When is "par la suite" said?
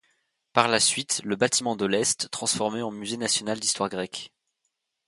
0.53-1.21